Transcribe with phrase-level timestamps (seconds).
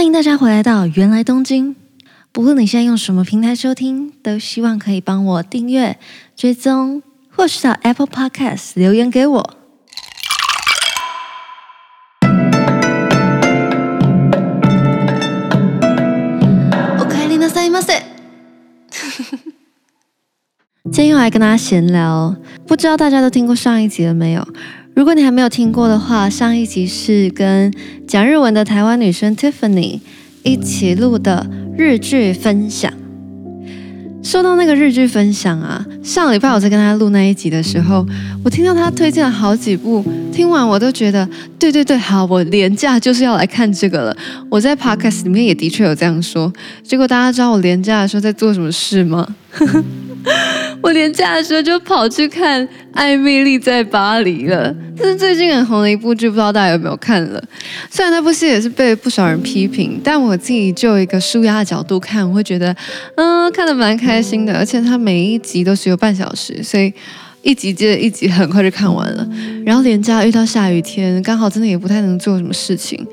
[0.00, 1.75] 欢迎大家回来到芫来东京。
[2.31, 5.99] 不论你现在用什么平台收听，都希望可以帮我订阅、
[6.33, 9.57] 追踪，或是到 Apple Podcast 留言给我。
[12.21, 12.25] お
[17.05, 18.01] かえりなさいませ。
[20.85, 22.33] 今天又来跟大家闲聊，
[22.65, 24.47] 不知道大家都听过上一集了没有？
[24.93, 27.73] 如果你还没有听过的话，上一集是跟
[28.05, 30.01] 讲日文的台湾女生 Tiffany
[30.43, 32.91] 一起录的日剧分享。
[34.21, 38.05] 说到那个日剧分享啊，上礼拜我在跟她录那一集的时候，
[38.43, 44.17] 我听到她推荐了好几部，听完我都觉得，对对对，好，我连假就是要来看这个了。
[44.49, 46.51] 我在 Podcast 里面也的确有这样说，
[46.83, 49.27] 结果大家知道我连假的时候在做什么事吗？
[50.81, 57.43] 我连假的时候就跑去看《艾米丽在巴黎》了，这是最近很红的一部剧，不知道大家有没有看了？
[57.89, 62.75] 虽然那部戏也是被不少人批评，但我自己就一个舒压的角度看，我会觉得，
[63.15, 64.53] 嗯，看得蛮开心的。
[64.57, 66.93] 而且它每一集都只有半小时，所以
[67.41, 69.27] 一集接着一集，很快就看完了。
[69.65, 73.05] 然后连假遇到下雨天，刚好真的也不太能做什么事情，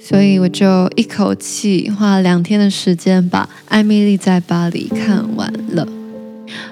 [0.00, 5.86] 所以我就一口气花了两天的时间把《艾米丽在巴黎》看完了。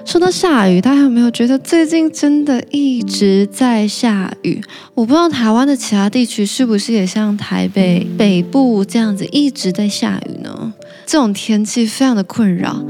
[0.05, 4.61] 说到下雨，大家有没有觉得最近真的一直在下雨？
[4.93, 10.73] 我不知道台湾的其他地区是不是也像台北北部这样子一直在下雨呢？
[11.05, 12.83] 这种天气非常的困扰。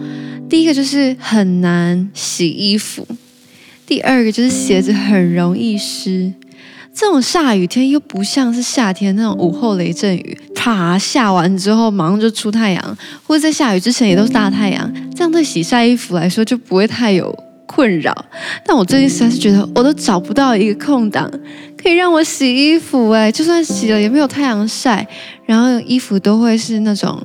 [0.49, 3.07] 第一个就是很难洗衣服，
[3.87, 6.33] 第二个就是鞋子很容易湿。
[6.93, 17.31] 这种下雨天又不像是夏天那种午后雷阵雨，啪下完之后马上就出太阳，或者在下雨之前也都是大太阳，这样对洗晒衣服来说就不会太有
[17.67, 18.25] 困扰。
[18.65, 21.31] 但我最近实在是觉得我都找不到一个空档
[21.77, 25.07] 可以让我洗衣服，哎，就算洗了也没有太阳晒，
[25.45, 27.21] 然后衣服都会是那种。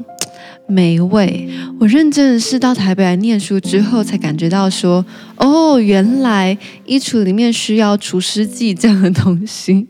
[0.68, 1.50] 霉味。
[1.80, 9.88] 我认真的是到台北来念书之后，才感觉到说，哦，原来衣橱里面需要除湿剂这样的东西。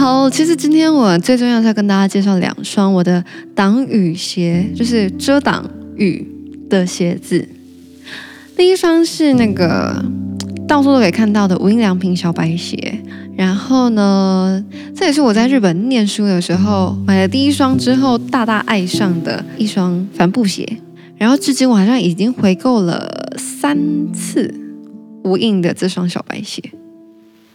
[0.00, 3.22] 好，其实今天我最重要是要跟大家介绍两双我的
[3.54, 5.62] 挡雨鞋，就是遮挡
[5.94, 6.26] 雨
[6.70, 7.46] 的鞋子。
[8.56, 10.02] 第一双是那个。
[10.66, 13.02] 到处都可以看到的无印良品小白鞋，
[13.36, 20.78] 然后呢，这也是我在日本念书的时候买了第一双之后大大爱上的一双帆布鞋，
[21.18, 23.76] 然后至今我好像已经回购了三
[24.14, 24.54] 次
[25.24, 26.62] 无印的这双小白鞋。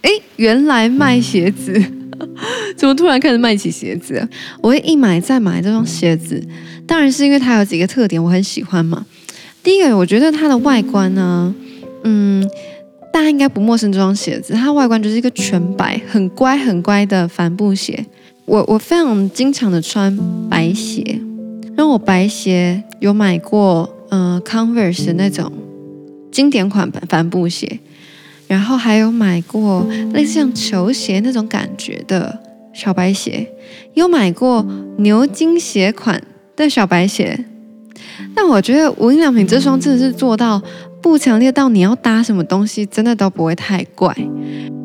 [0.01, 1.81] 哎，原来卖鞋子，
[2.77, 4.27] 怎么突然开始卖起鞋子？
[4.61, 6.41] 我会一买再买这双鞋子，
[6.87, 9.05] 当然是因为它有几个特点我很喜欢嘛。
[9.63, 11.53] 第一个，我觉得它的外观呢，
[12.03, 12.47] 嗯。
[13.13, 18.05] 大家应该不陌生这双鞋子，它外观就是一个全白、很乖、很乖的帆布鞋。
[18.43, 20.13] 我我非常经常的穿
[20.49, 21.17] 白鞋，
[21.77, 25.49] 然后我白鞋有买过，呃，Converse 那种
[26.29, 27.79] 经典款帆帆布鞋，
[28.47, 32.39] 然后还有买过类似像球鞋那种感觉的
[32.73, 33.47] 小白鞋，
[33.93, 34.65] 有买过
[34.97, 36.21] 牛津鞋款
[36.55, 37.45] 的小白鞋。
[38.35, 40.61] 但我觉得无印良品这双真的是做到。
[41.01, 44.11] 不强烈到你要搭什么东西，真的都不会太怪。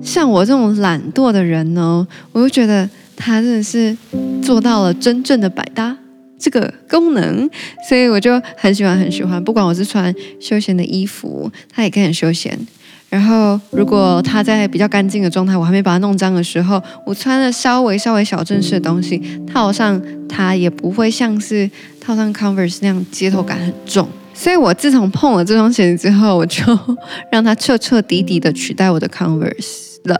[0.02, 3.96] 像我这种懒惰的人呢，我就觉得它真的是
[4.42, 5.96] 做到了真正的百搭
[6.38, 7.48] 这个功能，
[7.88, 9.42] 所以我就很喜欢很喜欢。
[9.42, 12.66] 不管我是穿休闲的衣服，它也可以很休闲。
[13.10, 19.20] 然后如果它在比较干净的状态，我还没把它弄脏的时候，我穿了稍微稍微小正式的东西
[19.52, 21.68] 套上它，也不会像是
[22.00, 24.08] 套上 Converse 那样街头感很重。
[24.32, 26.62] 所以我自从碰了这双鞋子之后，我就
[27.30, 30.18] 让它彻彻底底的取代我的 Converse 了。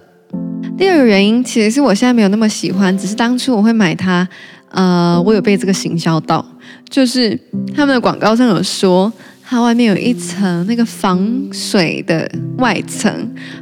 [0.76, 4.28] 第二个原因，其实是我现在没有那么喜欢，只是当初我会买它，
[4.70, 6.44] 呃，我有被这个行销到，
[6.88, 7.38] 就是
[7.74, 9.10] 他们的广告上有说，
[9.50, 13.12] 它外面有一层那个防水的外层，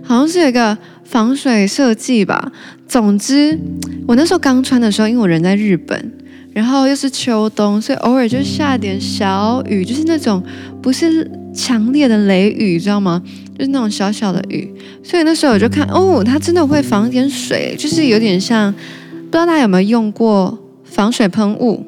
[0.02, 2.52] 好像是有一个防水设计吧。
[2.86, 3.58] 总之，
[4.06, 6.12] 我那时候刚穿的时候，因为我人在日本。
[6.52, 10.42] 然后又是秋冬，所以偶尔就下点小雨，就是那种
[10.82, 13.22] 不是强烈的雷雨，知道吗？
[13.56, 14.70] 就是那种小小的雨。
[15.02, 21.86] 所以那时候我就看，哦，它真的会防点水，就是有点像，不知道大家有没有用过防水喷雾？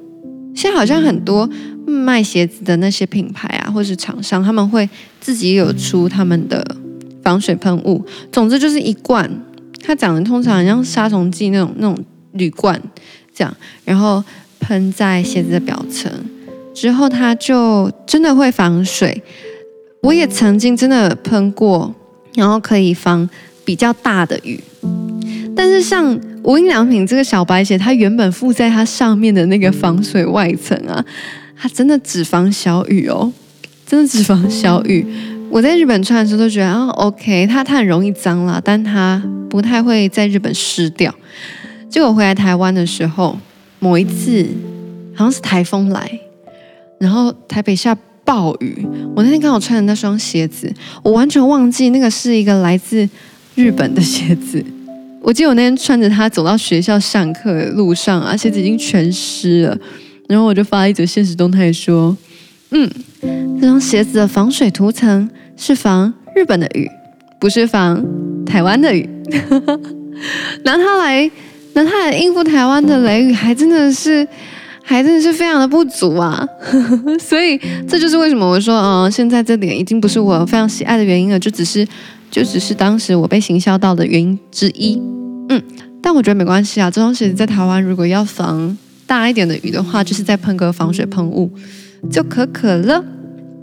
[0.54, 1.48] 现在好像很多
[1.90, 4.88] 卖鞋子的那些品牌啊，或是厂商，他们会
[5.20, 6.64] 自己有出他们的
[7.22, 8.04] 防水喷雾。
[8.30, 9.30] 总之就是一罐，
[9.82, 12.80] 它长得通常很像杀虫剂那种那种铝罐
[13.34, 14.22] 这样，然后。
[14.62, 16.12] 喷在鞋子的表层
[16.74, 19.22] 之后，它就真的会防水。
[20.02, 21.92] 我也曾经真的喷过
[22.34, 23.28] 然后可以防
[23.64, 24.62] 比较大的雨。
[25.56, 31.02] 但是像无印良品这个小白鞋，它原本附在它上面的那个防水外层啊，
[31.60, 33.30] 它真的只防小雨哦，
[33.84, 35.04] 真的只防小雨。
[35.50, 41.14] 我在日本穿的时候都觉得啊，OK，它它很容易脏啦，但它不太会在日本湿掉。
[41.90, 43.38] 结果回来台湾的时候，
[43.78, 44.46] 某一次
[45.14, 46.18] 好像是台风来，
[46.98, 50.72] 然后台北下暴雨，我那天刚好穿的那双鞋子，
[51.02, 53.06] 我完全忘记那个是一个来自
[53.54, 54.64] 日本的鞋子。
[55.20, 59.78] 我记得我那天穿着它走到学校上课的路上啊，鞋子已经全湿了，
[60.30, 62.16] 然后我就发了一则现实动态说，
[62.70, 62.88] 嗯，
[63.60, 66.88] 这双鞋子的防水涂层是防日本的雨，
[67.38, 68.02] 不是防
[68.46, 69.06] 台湾的雨。
[70.64, 71.30] 拿它来。
[71.72, 74.26] 拿它来应付台湾的雷雨，还真的是，
[74.82, 76.44] 还真的是非常的不足啊！
[77.20, 77.56] 所以
[77.88, 81.86] 这就是为什么我说，嗯，现在这点已经不是我非常喜爱的原因了，就只是，
[82.28, 85.00] 就只是当时我被行销到的原因之一。
[85.48, 85.62] 嗯，
[86.02, 88.76] 但我觉得没关系啊，这双鞋子在台湾如果要防
[89.10, 91.50] 大一点的雨的话，就是再喷个防水喷雾
[92.08, 93.04] 就可可了。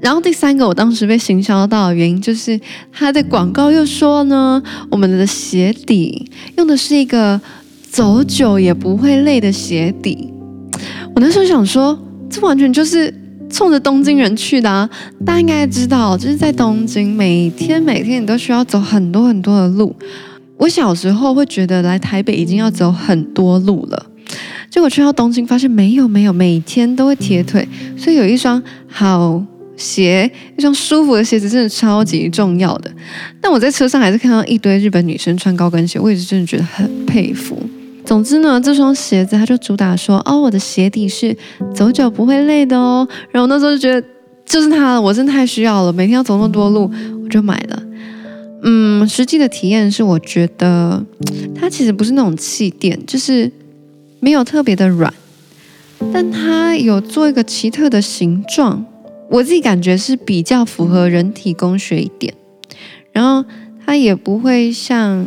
[0.02, 2.60] 然后第三个，我当时被行销到的原因就是
[2.92, 4.62] 它的广告又说呢，
[4.92, 7.40] 我们的鞋底用的是一个。
[7.90, 10.32] 走久也不会累的鞋底，
[11.16, 11.98] 我那时候想说，
[12.30, 13.12] 这完全就是
[13.50, 14.88] 冲着东京人去的啊！
[15.26, 19.96] 大家应该知道，就是在东京，每天每天你都需要走很多很多的路。
[20.58, 24.06] 我小时候会觉得来台北已经要走很多路了，
[24.78, 29.44] 结果去到东京发现没有没有，每天都会贴腿，所以有一双好
[29.76, 32.92] 鞋，一双舒服的鞋子真的超级重要的。
[33.42, 37.60] 但我在车上还是看到一堆日本女生穿高跟鞋，我也是真的觉得很佩服。
[38.06, 41.36] 总之呢，这双鞋子它就主打说，哦，我的鞋底是
[41.74, 43.08] 走久不会累的哦。
[43.32, 44.08] 然后那时候就觉得，
[44.46, 46.88] 就是它了，我真的太需要了，每天要走那么多路，
[47.24, 47.84] 我就买了。
[48.62, 51.04] 嗯，实际的体验是，我觉得
[51.56, 53.52] 它其实不是那种气垫，就是
[54.20, 55.14] 没有特别的软，
[56.14, 58.86] 但它有做一个奇特的形状，
[59.30, 62.34] 我自己感觉是比较符合人体工学一点。
[63.12, 63.48] 然后
[63.86, 65.26] 它也不会像。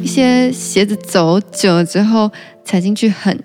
[0.00, 2.30] 一些鞋子走久了之后
[2.64, 3.36] 踩进去很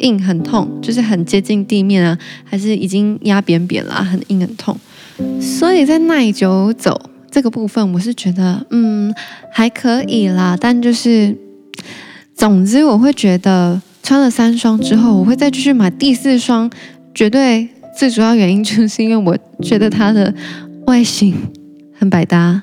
[0.00, 4.78] 硬很痛，就是很接近地面啊，还是已经压扁扁了，很硬很痛。
[5.40, 9.14] 所以在耐久走这个部分，我是觉得嗯
[9.50, 10.54] 还可以啦。
[10.60, 11.34] 但就是
[12.34, 16.70] 总之，我会觉得穿了三双之后，我会再继续买第四双。
[17.12, 17.68] 绝对
[17.98, 20.32] 最主要原因就是因为我觉得它的
[20.86, 21.34] 外形
[21.92, 22.62] 很百搭。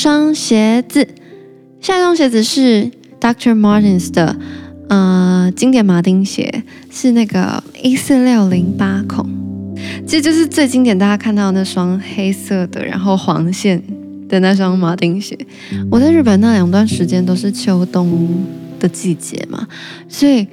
[0.00, 1.08] 双鞋子，
[1.80, 2.88] 下一双鞋子是
[3.20, 3.52] Dr.
[3.52, 4.36] Martens 的，
[4.88, 9.28] 呃，经典马丁鞋，是那个一四六零八孔，
[10.06, 13.82] 这就是最经典，大家看到那双黑色的，然后黄线
[14.28, 15.36] 的那双马丁鞋。
[15.90, 18.28] 我在日本那两段时间都是秋冬
[18.78, 19.66] 的季节嘛，
[20.08, 20.46] 所以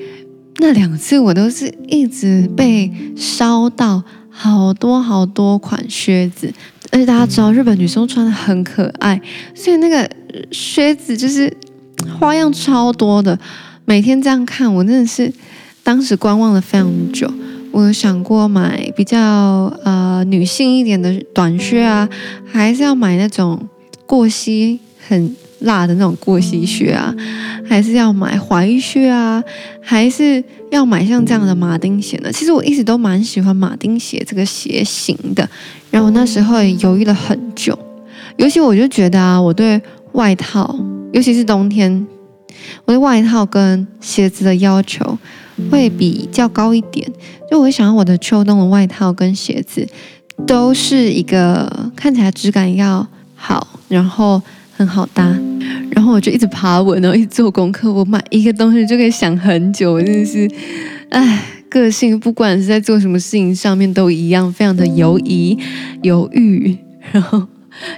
[0.57, 6.51] 那两次我都是一直被烧到好多好多款靴子。
[6.95, 9.21] 而且大家知道，日本女生穿的很可爱，
[9.53, 10.09] 所以那个
[10.49, 11.53] 靴子就是
[12.17, 13.37] 花样超多的。
[13.83, 15.29] 每天这样看，我真的是
[15.83, 17.29] 当时观望了非常久。
[17.73, 19.19] 我有想过买比较
[19.83, 22.07] 呃女性一点的短靴啊，
[22.49, 23.67] 还是要买那种
[24.05, 25.35] 过膝很
[25.65, 27.13] 辣的那种过膝靴啊，
[27.67, 29.43] 还是要买踝靴啊，
[29.81, 32.31] 还是要买像这样的马丁鞋呢？
[32.31, 35.47] 其实我一直都蛮喜欢马丁鞋这个鞋型的。
[35.91, 37.77] 然后我那时候也犹豫了很久，
[38.37, 39.81] 尤其我就觉得啊，我对
[40.13, 40.77] 外套，
[41.13, 42.05] 尤其是冬天，
[42.85, 45.17] 我对外套跟鞋子的要求
[45.71, 47.09] 会比较高一点。
[47.49, 49.87] 就我会想要我的秋冬的外套跟鞋子
[50.45, 54.41] 都是一个看起来质感要好，然后
[54.75, 55.33] 很好搭。
[55.91, 57.91] 然后我就一直爬文，然后一直做功课。
[57.91, 60.49] 我买一个东西就可以想很久，我真的是，
[61.09, 61.43] 唉。
[61.67, 65.57] 个性不管是在做什么事情上面都一样，非常的犹疑、
[66.03, 66.77] 犹豫，
[67.11, 67.43] 然后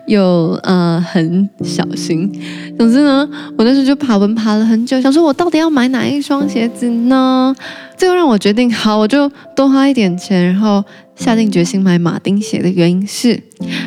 [0.08, 2.28] 又呃很小心。
[2.76, 7.56] 总之呢，我那时候就爬文爬了很久，想说我到底要买哪一双鞋子呢？
[7.96, 10.84] 最后让我决定，好，我就多花一点钱，然后
[11.18, 13.32] 下定决心买马丁鞋的原因是，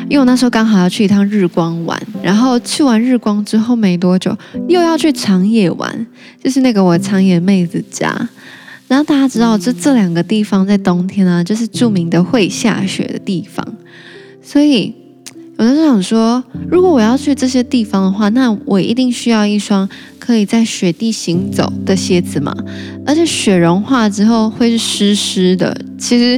[0.09, 6.05] 因为我那时候刚好要去一趟日光玩，然后去完日光之后没多久又要去长野玩，
[6.43, 8.29] 就是那个我长野妹子家。
[8.87, 13.65] 然后大家知道，这这两个地方在冬天啊，就是著名的会下雪的地方。
[14.43, 14.93] 所以，
[15.55, 19.87] 我就想说，如果我要去这些地方的话，那我一定需要一双
[20.19, 22.53] 可以在雪地行走的鞋子嘛。
[23.05, 25.73] 而且雪融化之后会是湿湿的。
[25.97, 26.37] 其实，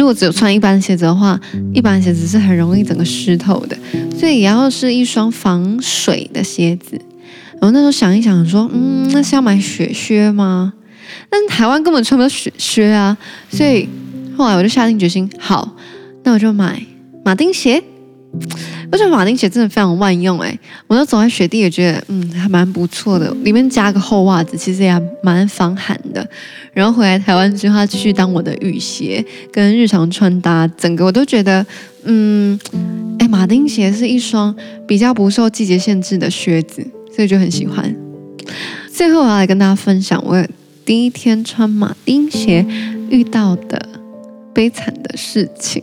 [0.00, 1.38] 如果只有穿一般鞋子的话，
[1.74, 3.76] 一般鞋子是很容易整个湿透的。
[4.18, 6.98] 所以，也要是一双防水的鞋子。
[7.60, 10.72] 然后那时候想一想说，嗯，那是要买雪靴吗？
[11.28, 13.14] 但是台湾根本穿不到雪靴啊，
[13.50, 13.86] 所以
[14.38, 15.76] 后来我就下定决心，好，
[16.24, 16.82] 那我就买
[17.22, 17.84] 马丁鞋。
[18.92, 23.32] 我觉得马丁鞋真的非常万用诶，我都走在雪地也觉得，嗯，还蛮不错的。
[23.44, 26.28] 里面加个厚袜子，其实也蛮防寒的。
[26.72, 31.64] 然后回来台湾之后，它继续当我的雨鞋跟日常穿搭，整个我都觉得，
[32.02, 32.58] 嗯，
[33.20, 34.54] 哎，马丁鞋是一双
[34.88, 37.94] 比较不受季节限制的靴子，所以就很喜欢。
[38.92, 40.44] 最后我要来跟大家分享我。
[40.82, 42.66] 第一天穿马丁鞋
[43.10, 43.80] 遇到的
[44.52, 45.80] 悲惨的事情，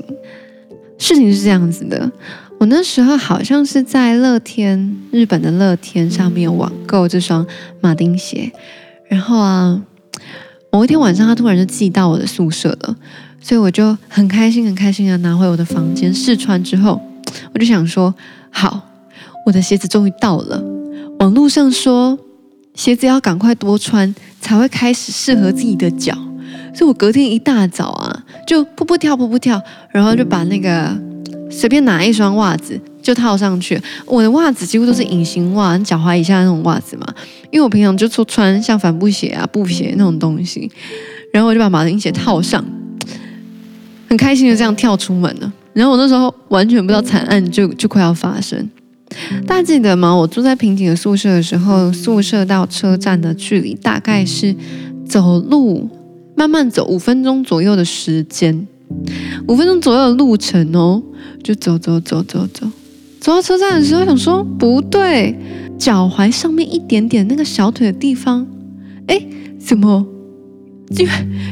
[0.97, 2.11] 事情是这样子的，
[2.59, 7.45] 我那时候好像是在乐天，日本的乐天上面网购这双
[7.81, 8.51] 马丁鞋，
[9.07, 9.81] 然后啊，
[10.71, 12.95] 某一天晚上他突然就寄到我的宿舍了，
[13.39, 16.99] 所以我就很开心很开心的拿回我的房间试穿之后，
[17.53, 18.13] 我就想说，
[18.49, 18.81] 好，
[19.45, 20.63] 我的鞋子终于到了，
[21.19, 22.17] 网络上说。
[22.73, 26.13] 鞋子要赶快多穿，才会开始适合自己的脚。
[26.75, 29.59] 所以我隔天一大早啊，就噗噗跳噗噗跳，
[29.89, 30.95] 然后就把那个
[31.49, 33.79] 随便拿一双袜子就套上去。
[34.05, 37.07] 我的袜子几乎都是隐形袜，脚踝以下那种袜子嘛，
[37.51, 40.71] 因为我平常就穿像帆布鞋啊、布鞋那种东西。
[41.33, 42.63] 然后我就把马丁鞋套上，
[44.07, 45.53] 很开心的这样跳出门了。
[45.73, 48.69] 然后我那时候完全不知道惨案就就快要发生。
[49.45, 50.13] 大家记得吗？
[50.13, 54.55] 我住在平井的宿舍的时候，宿舍到车站的距离大概是
[55.05, 55.89] 走路
[56.35, 58.67] 慢慢走五分钟左右的时间，
[59.47, 61.01] 五分钟左右的路程哦，
[61.43, 62.67] 就走走走走走，
[63.19, 65.37] 走到车站的时候，想说不对，
[65.77, 68.47] 脚踝上面一点点那个小腿的地方，
[69.07, 69.21] 哎，
[69.59, 70.05] 怎么
[70.97, 71.07] 越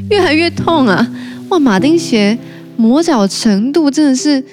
[0.09, 1.11] 越来越痛啊？
[1.49, 2.37] 哇，马丁鞋
[2.75, 4.43] 磨脚程度真的是。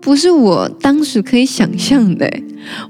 [0.00, 2.30] 不是我当时可以想象的，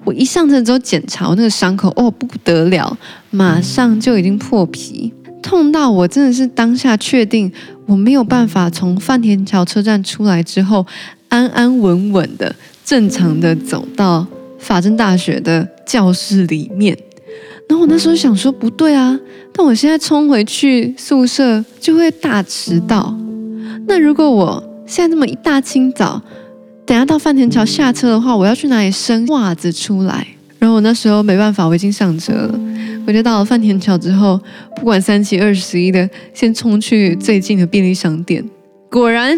[0.02, 2.98] 我一上车之后检查我那个伤口，哦，不得了，
[3.30, 7.52] 马上就已经破皮，痛到我真的是当下确定
[7.84, 10.84] 我没有办法从饭田桥车站出来之后
[11.28, 14.26] 安安稳稳的正常的走到
[14.58, 16.96] 法政大学的教室里面。
[17.68, 19.18] 然后我那时候想说不对啊，
[19.52, 23.14] 但我现在冲回去宿舍就会大迟到。
[23.86, 26.20] 那如果我现在这么一大清早，
[26.86, 30.26] 等下到饭田桥下车的话，我要去哪里生袜子出来？
[30.58, 32.60] 然后我那时候没办法，我已经上车了。
[33.06, 34.40] 我就到了饭田桥之后，
[34.76, 38.44] 不管三七二十一的，先冲去最近的便利商店。
[38.90, 39.36] 果然，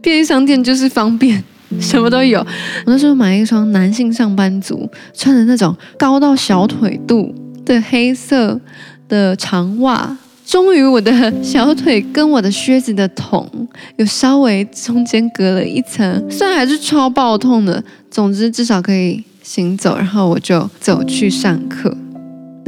[0.00, 1.42] 便利商店就是方便，
[1.80, 2.38] 什么都有。
[2.40, 2.46] 我
[2.86, 8.60] 那时候买一双男性上班族穿的那种高到小腿肚的黑色
[9.08, 10.16] 的长袜。
[10.46, 13.46] 终于，我的小腿跟我的靴子的筒
[13.96, 19.94] 有稍微中间隔了一层，虽然还是超爆痛的，总之至少可以行走。
[19.98, 21.94] 然后我就走去上课，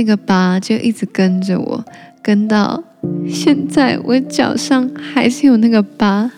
[0.01, 1.85] 那个疤就一直跟着我，
[2.23, 2.83] 跟到
[3.29, 6.31] 现在，我脚上还是有那个疤。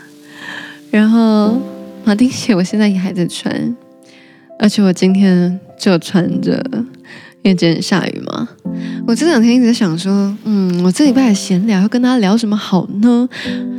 [0.90, 1.62] 然后
[2.04, 3.76] 马丁鞋我现在也还在穿，
[4.58, 6.60] 而且我今天就穿着。
[7.44, 8.48] 因为今天下雨嘛，
[9.04, 13.28] 我这两天一直在想说，嗯，我这礼拜闲聊要跟大家聊什么好呢？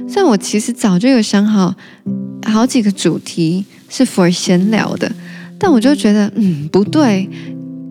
[0.05, 1.73] 虽然我其实早就有想好
[2.45, 5.09] 好几个主题是 for 闲聊的，
[5.57, 7.29] 但我就觉得，嗯，不对，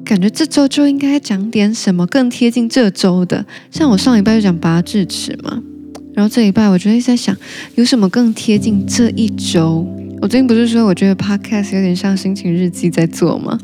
[0.05, 3.45] 感觉这周就应该讲点什么更贴近这周的。
[3.71, 5.63] 像我上礼拜就讲拔智齿嘛，
[6.13, 7.37] 然后这礼拜我就一直在想，
[7.77, 9.87] 有什么更贴近这一周？
[10.21, 13.59] 我最近不是说我觉得 podcast 有点像心情日记在做吗？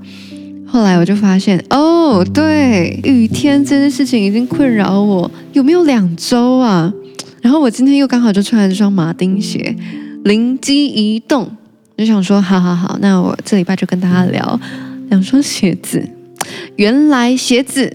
[0.66, 6.92] 后来我就发现，哦，对，雨天这件事情已经困扰我有没有两周啊？
[7.40, 9.74] 然后我今天又刚好就穿了这双马丁鞋，
[10.24, 11.50] 灵机一动，
[11.96, 14.60] 就想说，好好好，那我这礼拜就跟大家聊
[15.08, 16.08] 两双鞋子。
[16.78, 17.92] 原来鞋子，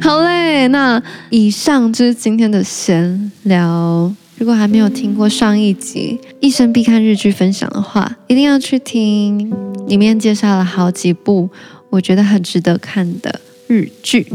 [0.00, 4.12] 好嘞，那以上就是今天的闲聊。
[4.36, 9.48] 如果还没有听过上一集《一生必看日剧》分享的话，一定要去听，
[9.86, 11.48] 里面介绍了好几部
[11.90, 14.26] 我觉得很值得看的日剧。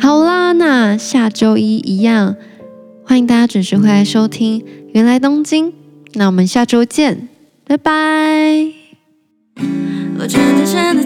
[0.00, 2.34] 好啦，那下周一一样，
[3.04, 4.60] 欢迎大家准时回来收听
[4.92, 5.68] 《原来东京》。
[6.14, 7.28] 那我们下周见，
[7.64, 7.92] 拜拜。
[10.18, 11.04] 我真的真的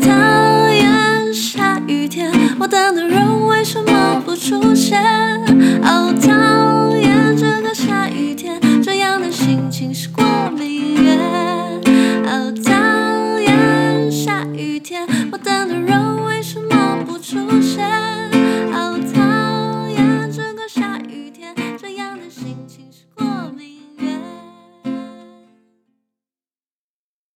[1.87, 5.01] 雨天，我等的人为什么不出现？
[5.85, 6.66] 哦，他